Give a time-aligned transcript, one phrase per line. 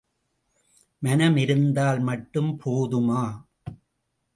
[1.01, 3.23] மனம் இருந்தால் மட்டும் போதுமா?